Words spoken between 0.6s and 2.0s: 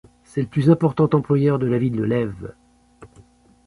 important employeur de la ville